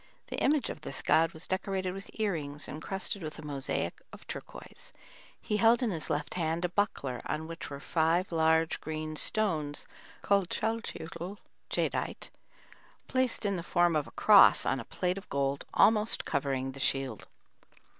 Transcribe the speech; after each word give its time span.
The 0.29 0.39
image 0.41 0.71
of 0.71 0.81
this 0.81 1.03
god 1.03 1.31
was 1.31 1.45
decorated 1.45 1.91
with 1.93 2.09
ear 2.15 2.31
rings 2.33 2.67
encrusted 2.67 3.21
with 3.21 3.37
a 3.37 3.43
mosaic 3.43 4.01
of 4.11 4.25
turquoise. 4.25 4.91
He 5.39 5.57
held 5.57 5.83
in 5.83 5.91
his 5.91 6.09
left 6.09 6.33
hand 6.33 6.65
a 6.65 6.69
buckler 6.69 7.21
on 7.27 7.45
which 7.47 7.69
were 7.69 7.79
five 7.79 8.31
large 8.31 8.81
green 8.81 9.15
stones 9.15 9.85
called 10.23 10.49
chalchiuitl 10.49 11.37
(jadeite), 11.69 12.29
placed 13.07 13.45
in 13.45 13.57
the 13.57 13.61
form 13.61 13.95
of 13.95 14.07
a 14.07 14.11
cross 14.17 14.65
on 14.65 14.79
a 14.79 14.85
plate 14.85 15.19
of 15.19 15.29
gold 15.29 15.65
almost 15.71 16.25
covering 16.25 16.71
the 16.71 16.79
shield. 16.79 17.27